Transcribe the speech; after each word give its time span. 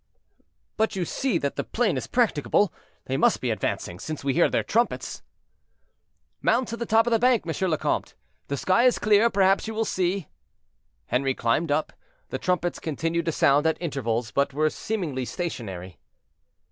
"But 0.77 0.95
you 0.95 1.05
see 1.05 1.37
that 1.37 1.57
the 1.57 1.63
plain 1.63 1.95
is 1.95 2.07
practicable; 2.07 2.73
they 3.05 3.17
must 3.17 3.39
be 3.39 3.51
advancing, 3.51 3.99
since 3.99 4.23
we 4.23 4.33
hear 4.33 4.49
their 4.49 4.63
trumpets." 4.63 5.21
"Mount 6.41 6.69
to 6.69 6.75
the 6.77 6.87
top 6.87 7.05
of 7.05 7.11
the 7.11 7.19
bank, 7.19 7.43
M. 7.45 7.69
le 7.69 7.77
Comte, 7.77 8.15
the 8.47 8.57
sky 8.57 8.85
is 8.85 8.97
clear, 8.97 9.29
perhaps 9.29 9.67
you 9.67 9.75
will 9.75 9.85
see." 9.85 10.27
Henri 11.11 11.35
climbed 11.35 11.69
up; 11.71 11.93
the 12.29 12.39
trumpets 12.39 12.79
continued 12.79 13.25
to 13.25 13.31
sound 13.31 13.67
at 13.67 13.77
intervals, 13.79 14.31
but 14.31 14.55
were 14.55 14.71
seemingly 14.71 15.23
stationary. 15.23 15.99